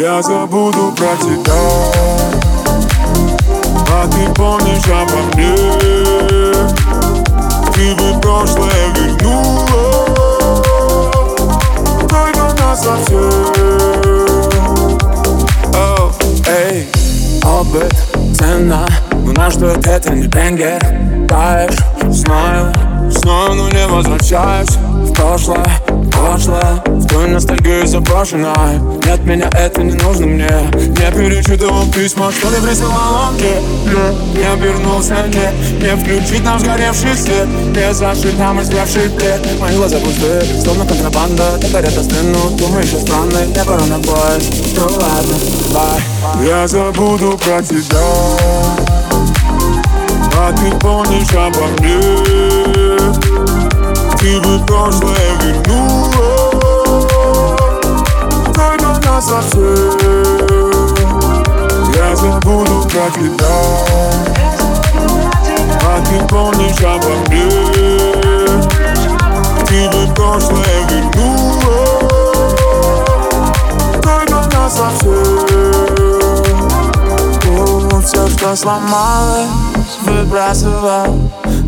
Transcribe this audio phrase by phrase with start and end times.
[0.00, 1.54] Я забуду про тебя
[3.88, 5.81] А ты помнишь обо мне
[17.72, 17.94] опыт,
[18.36, 20.80] цена Но наш дуэт это не бенгер.
[21.28, 22.72] Таешь, знаю,
[23.10, 25.91] знаю, но не возвращаюсь В прошлое
[26.22, 30.50] прошлое В твою ностальгию заброшенной Нет, меня это не нужно мне.
[30.74, 33.56] Не перечитывал письма, что ты присылал он мне
[34.34, 37.48] Не обернулся, не Не включить нам сгоревший свет.
[37.74, 39.40] Не зашить нам изгоревший плед.
[39.60, 41.58] Мои глаза пустые, словно контрабанда.
[41.60, 45.36] Ты горят остынут, думаешь, что странный Не пора на поезд, ну ладно,
[45.74, 46.46] бай.
[46.46, 48.00] Я забуду про тебя.
[50.34, 52.00] А ты помнишь обо мне?
[54.18, 55.71] Ты бы прошлое вернула
[63.10, 63.46] тебя
[65.84, 67.48] А ты помнишь обо мне
[69.66, 71.76] Ты бы прошлое вернула
[74.02, 75.22] Только нас совсем
[78.04, 81.16] Все, что сломалось, выбрасывал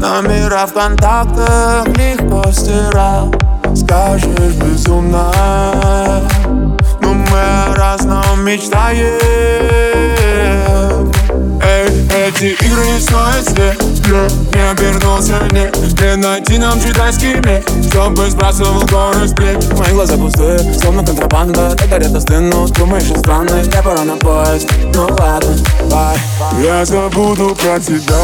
[0.00, 3.34] Номера контактах легко стирал
[3.74, 5.32] Скажешь безумно
[7.00, 9.85] Но мы о разном мечтаем
[12.28, 13.80] эти игры не стоят свет
[14.54, 15.70] Не обернулся, не
[16.02, 21.76] Не найти нам китайский меч Чтобы сбрасывал горы сплет Мои глаза пустые, словно контрабанда.
[21.76, 25.56] Ты горят остынут, думаешь, что странный Я пора на поезд, ну ладно,
[25.90, 26.18] бай
[26.62, 28.16] Я забуду про тебя.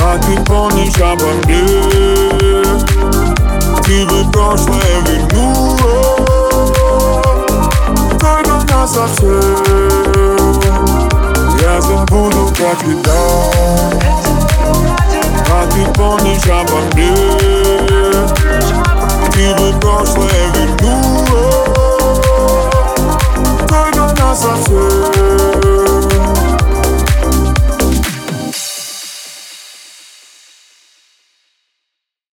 [0.00, 1.64] А ты помнишь обо мне?
[3.84, 5.78] Ты бы прошлое вернула.
[8.20, 9.83] Только нас совсем
[12.04, 13.14] Я забуду про тебя
[15.50, 17.63] А ты помнишь обо мне